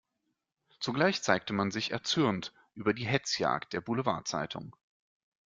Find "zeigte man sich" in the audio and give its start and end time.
1.21-1.91